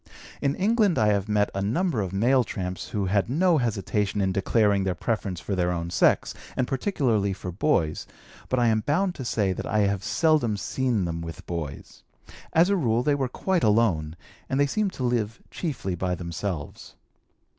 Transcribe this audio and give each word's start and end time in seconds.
In 0.41 0.55
England 0.55 0.97
I 0.97 1.09
have 1.09 1.29
met 1.29 1.51
a 1.53 1.61
number 1.61 2.01
of 2.01 2.11
male 2.11 2.43
tramps 2.43 2.89
who 2.89 3.05
had 3.05 3.29
no 3.29 3.59
hesitation 3.59 4.19
in 4.19 4.31
declaring 4.31 4.83
their 4.83 4.95
preference 4.95 5.39
for 5.39 5.53
their 5.55 5.71
own 5.71 5.91
sex, 5.91 6.33
and 6.57 6.67
particularly 6.67 7.33
for 7.33 7.51
boys, 7.51 8.07
but 8.49 8.57
I 8.57 8.65
am 8.69 8.79
bound 8.79 9.13
to 9.13 9.23
say 9.23 9.53
that 9.53 9.67
I 9.67 9.81
have 9.81 10.03
seldom 10.03 10.57
seen 10.57 11.05
them 11.05 11.21
with 11.21 11.45
boys; 11.45 12.01
as 12.51 12.67
a 12.71 12.75
rule, 12.75 13.03
they 13.03 13.13
were 13.13 13.29
quite 13.29 13.63
alone, 13.63 14.15
and 14.49 14.59
they 14.59 14.65
seem 14.65 14.89
to 14.89 15.03
live 15.03 15.39
chiefly 15.51 15.93
by 15.93 16.15
themselves. 16.15 16.95